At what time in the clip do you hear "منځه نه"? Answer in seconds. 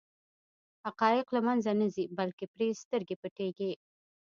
1.47-1.87